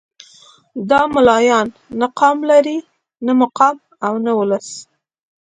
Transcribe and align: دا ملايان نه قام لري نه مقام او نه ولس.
دا 0.89 0.99
ملايان 1.15 1.67
نه 1.99 2.07
قام 2.19 2.37
لري 2.51 2.77
نه 3.25 3.31
مقام 3.41 3.75
او 4.05 4.13
نه 4.25 4.31
ولس. 4.39 4.67